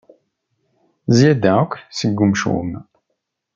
[1.11, 2.69] Zzyada akk seg umcum.